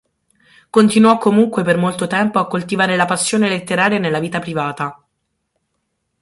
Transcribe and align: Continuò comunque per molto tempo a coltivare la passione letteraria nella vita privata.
Continuò 0.71 1.19
comunque 1.19 1.63
per 1.63 1.77
molto 1.77 2.07
tempo 2.07 2.39
a 2.39 2.47
coltivare 2.47 2.95
la 2.95 3.05
passione 3.05 3.47
letteraria 3.47 3.99
nella 3.99 4.17
vita 4.17 4.39
privata. 4.39 4.99